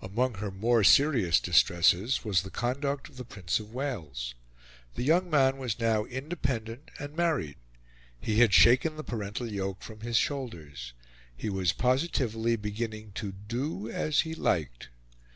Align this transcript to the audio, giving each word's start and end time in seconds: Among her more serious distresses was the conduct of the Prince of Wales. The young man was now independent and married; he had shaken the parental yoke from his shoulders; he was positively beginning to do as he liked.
Among 0.00 0.34
her 0.34 0.52
more 0.52 0.84
serious 0.84 1.40
distresses 1.40 2.24
was 2.24 2.42
the 2.42 2.50
conduct 2.50 3.08
of 3.08 3.16
the 3.16 3.24
Prince 3.24 3.58
of 3.58 3.74
Wales. 3.74 4.36
The 4.94 5.02
young 5.02 5.28
man 5.28 5.56
was 5.56 5.80
now 5.80 6.04
independent 6.04 6.92
and 7.00 7.16
married; 7.16 7.56
he 8.20 8.36
had 8.38 8.54
shaken 8.54 8.94
the 8.96 9.02
parental 9.02 9.48
yoke 9.50 9.82
from 9.82 10.02
his 10.02 10.16
shoulders; 10.16 10.92
he 11.36 11.50
was 11.50 11.72
positively 11.72 12.54
beginning 12.54 13.10
to 13.16 13.32
do 13.32 13.90
as 13.90 14.20
he 14.20 14.32
liked. 14.32 14.90